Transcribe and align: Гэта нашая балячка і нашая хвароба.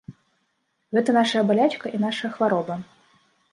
Гэта 0.99 1.15
нашая 1.19 1.43
балячка 1.51 1.87
і 1.99 2.01
нашая 2.07 2.33
хвароба. 2.39 2.81